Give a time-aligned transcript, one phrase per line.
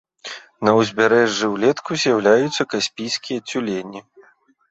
[0.67, 4.01] На ўзбярэжжы ўлетку з'яўляюцца каспійскія цюлені.